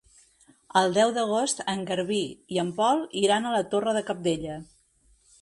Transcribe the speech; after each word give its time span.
El 0.79 0.95
deu 0.95 1.11
d'agost 1.17 1.61
en 1.73 1.83
Garbí 1.91 2.17
i 2.57 2.59
en 2.65 2.73
Pol 2.81 3.05
iran 3.27 3.47
a 3.47 3.53
la 3.59 3.61
Torre 3.75 3.95
de 4.01 4.05
Cabdella. 4.11 4.59